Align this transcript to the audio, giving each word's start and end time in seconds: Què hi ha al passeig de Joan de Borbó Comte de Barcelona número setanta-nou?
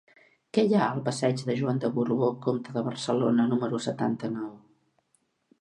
Què 0.57 0.61
hi 0.67 0.71
ha 0.77 0.85
al 0.85 1.01
passeig 1.09 1.43
de 1.49 1.57
Joan 1.59 1.83
de 1.83 1.91
Borbó 1.99 2.29
Comte 2.47 2.75
de 2.79 2.85
Barcelona 2.89 3.47
número 3.53 3.85
setanta-nou? 3.91 4.51